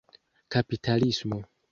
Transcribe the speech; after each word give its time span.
kapitalismo 0.51 1.39